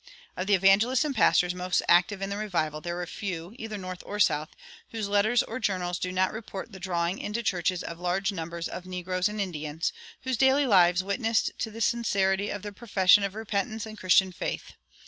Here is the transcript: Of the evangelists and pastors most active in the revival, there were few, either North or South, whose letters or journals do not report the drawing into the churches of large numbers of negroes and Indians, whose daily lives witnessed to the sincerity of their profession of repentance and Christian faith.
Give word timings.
Of 0.35 0.47
the 0.47 0.55
evangelists 0.55 1.05
and 1.05 1.15
pastors 1.15 1.53
most 1.53 1.83
active 1.87 2.23
in 2.23 2.31
the 2.31 2.37
revival, 2.37 2.81
there 2.81 2.95
were 2.95 3.05
few, 3.05 3.53
either 3.59 3.77
North 3.77 4.01
or 4.03 4.19
South, 4.19 4.49
whose 4.89 5.07
letters 5.07 5.43
or 5.43 5.59
journals 5.59 5.99
do 5.99 6.11
not 6.11 6.33
report 6.33 6.71
the 6.71 6.79
drawing 6.79 7.19
into 7.19 7.41
the 7.41 7.43
churches 7.43 7.83
of 7.83 7.99
large 7.99 8.31
numbers 8.31 8.67
of 8.67 8.87
negroes 8.87 9.29
and 9.29 9.39
Indians, 9.39 9.93
whose 10.23 10.37
daily 10.37 10.65
lives 10.65 11.03
witnessed 11.03 11.51
to 11.59 11.69
the 11.69 11.81
sincerity 11.81 12.49
of 12.49 12.63
their 12.63 12.71
profession 12.71 13.23
of 13.23 13.35
repentance 13.35 13.85
and 13.85 13.95
Christian 13.99 14.31
faith. 14.31 14.73